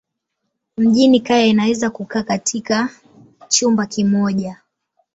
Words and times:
Mjini 0.77 1.19
kaya 1.19 1.45
inaweza 1.45 1.89
kukaa 1.89 2.23
katika 2.23 2.89
chumba 3.47 3.85
kimoja. 3.85 4.61